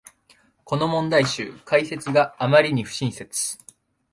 [0.63, 3.59] この問題集、解説があまりに不親切